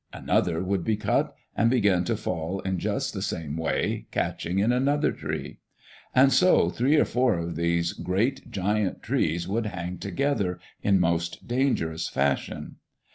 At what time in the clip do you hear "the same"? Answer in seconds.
3.13-3.55